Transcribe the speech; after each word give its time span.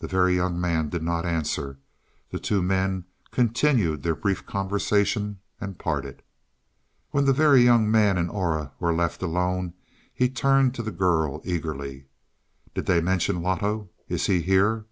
The 0.00 0.06
Very 0.06 0.36
Young 0.36 0.60
Man 0.60 0.90
did 0.90 1.02
not 1.02 1.24
answer; 1.24 1.78
the 2.28 2.38
two 2.38 2.60
men 2.60 3.06
continued 3.30 4.02
their 4.02 4.14
brief 4.14 4.44
conversation 4.44 5.38
and 5.58 5.78
parted. 5.78 6.22
When 7.12 7.24
the 7.24 7.32
Very 7.32 7.62
Young 7.64 7.90
Man 7.90 8.18
and 8.18 8.28
Aura 8.28 8.72
were 8.78 8.92
left 8.92 9.22
alone, 9.22 9.72
he 10.12 10.28
turned 10.28 10.74
to 10.74 10.82
the 10.82 10.92
girl 10.92 11.40
eagerly. 11.42 12.04
"Did 12.74 12.84
they 12.84 13.00
mention 13.00 13.40
Loto? 13.40 13.88
Is 14.08 14.26
he 14.26 14.42
here?" 14.42 14.84